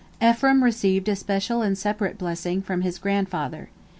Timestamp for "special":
1.15-1.61